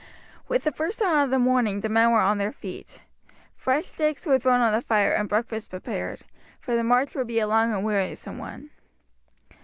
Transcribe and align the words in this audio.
With 0.47 0.63
the 0.63 0.71
first 0.71 0.97
dawn 0.97 1.31
of 1.31 1.41
morning 1.41 1.81
the 1.81 1.87
men 1.87 2.09
were 2.09 2.21
on 2.21 2.39
their 2.39 2.51
feet. 2.51 3.03
Fresh 3.55 3.85
sticks 3.85 4.25
were 4.25 4.39
thrown 4.39 4.59
on 4.59 4.73
the 4.73 4.81
fire 4.81 5.13
and 5.13 5.29
breakfast 5.29 5.69
prepared, 5.69 6.21
for 6.59 6.73
the 6.75 6.83
march 6.83 7.13
would 7.13 7.27
be 7.27 7.37
a 7.39 7.45
long 7.45 7.71
and 7.71 7.83
wearisome 7.85 8.39
one. 8.39 8.71